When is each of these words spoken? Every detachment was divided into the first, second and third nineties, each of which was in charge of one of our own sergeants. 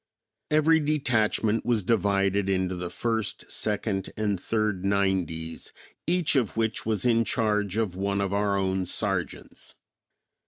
Every 0.49 0.79
detachment 0.79 1.63
was 1.63 1.83
divided 1.83 2.49
into 2.49 2.75
the 2.75 2.89
first, 2.89 3.51
second 3.51 4.11
and 4.17 4.41
third 4.41 4.83
nineties, 4.83 5.71
each 6.07 6.35
of 6.35 6.57
which 6.57 6.87
was 6.87 7.05
in 7.05 7.23
charge 7.23 7.77
of 7.77 7.95
one 7.95 8.19
of 8.19 8.33
our 8.33 8.57
own 8.57 8.87
sergeants. 8.87 9.75